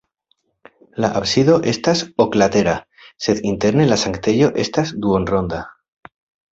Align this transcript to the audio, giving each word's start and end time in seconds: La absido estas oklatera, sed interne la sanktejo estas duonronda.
La 1.03 1.11
absido 1.19 1.57
estas 1.73 2.01
oklatera, 2.25 2.75
sed 3.27 3.45
interne 3.53 3.89
la 3.95 4.01
sanktejo 4.07 4.53
estas 4.67 4.99
duonronda. 5.05 5.67